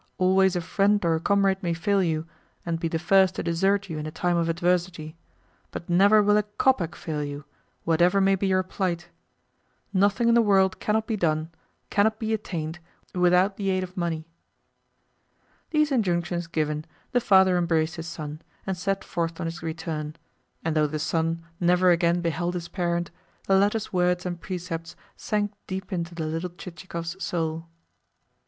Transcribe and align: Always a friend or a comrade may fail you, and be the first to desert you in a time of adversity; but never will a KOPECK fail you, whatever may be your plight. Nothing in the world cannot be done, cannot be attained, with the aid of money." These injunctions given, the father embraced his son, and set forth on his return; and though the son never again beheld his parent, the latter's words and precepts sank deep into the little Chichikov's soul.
Always 0.17 0.55
a 0.55 0.61
friend 0.61 1.05
or 1.05 1.13
a 1.13 1.19
comrade 1.19 1.61
may 1.61 1.75
fail 1.75 2.01
you, 2.01 2.25
and 2.65 2.79
be 2.79 2.87
the 2.87 2.97
first 2.97 3.35
to 3.35 3.43
desert 3.43 3.87
you 3.87 3.99
in 3.99 4.07
a 4.07 4.11
time 4.11 4.35
of 4.35 4.49
adversity; 4.49 5.15
but 5.69 5.91
never 5.91 6.23
will 6.23 6.37
a 6.37 6.41
KOPECK 6.57 6.95
fail 6.95 7.23
you, 7.23 7.45
whatever 7.83 8.19
may 8.19 8.33
be 8.33 8.47
your 8.47 8.63
plight. 8.63 9.09
Nothing 9.93 10.27
in 10.27 10.33
the 10.33 10.41
world 10.41 10.79
cannot 10.79 11.05
be 11.05 11.15
done, 11.15 11.51
cannot 11.91 12.17
be 12.17 12.33
attained, 12.33 12.79
with 13.13 13.31
the 13.31 13.69
aid 13.69 13.83
of 13.83 13.95
money." 13.95 14.25
These 15.69 15.91
injunctions 15.91 16.47
given, 16.47 16.85
the 17.11 17.21
father 17.21 17.55
embraced 17.55 17.97
his 17.97 18.07
son, 18.07 18.41
and 18.65 18.75
set 18.75 19.03
forth 19.03 19.39
on 19.39 19.45
his 19.45 19.61
return; 19.61 20.15
and 20.65 20.75
though 20.75 20.87
the 20.87 20.97
son 20.97 21.43
never 21.59 21.91
again 21.91 22.21
beheld 22.21 22.55
his 22.55 22.69
parent, 22.69 23.11
the 23.45 23.53
latter's 23.55 23.93
words 23.93 24.25
and 24.25 24.41
precepts 24.41 24.95
sank 25.15 25.53
deep 25.67 25.93
into 25.93 26.15
the 26.15 26.25
little 26.25 26.49
Chichikov's 26.49 27.23
soul. 27.23 27.67